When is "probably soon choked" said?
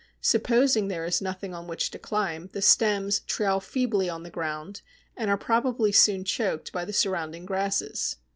5.37-6.71